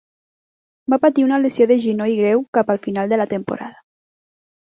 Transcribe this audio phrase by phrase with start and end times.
[0.93, 3.79] Va patir una lesió de genoll greu cap al final de la temporada.